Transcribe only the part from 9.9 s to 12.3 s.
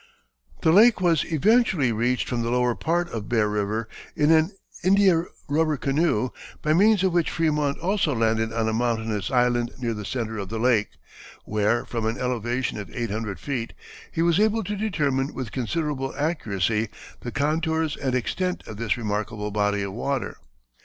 the centre of the lake, where from an